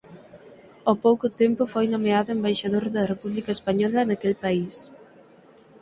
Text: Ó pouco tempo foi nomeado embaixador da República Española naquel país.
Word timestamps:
Ó 0.91 0.93
pouco 1.05 1.25
tempo 1.41 1.71
foi 1.73 1.85
nomeado 1.93 2.29
embaixador 2.35 2.85
da 2.95 3.07
República 3.11 3.51
Española 3.57 3.99
naquel 4.09 4.35
país. 4.43 4.75